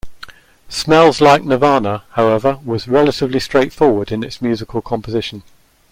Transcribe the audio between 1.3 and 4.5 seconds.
Nirvana", however, was relatively straightforward in its